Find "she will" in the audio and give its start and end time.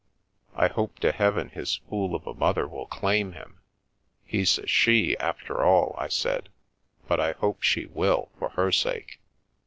7.61-8.31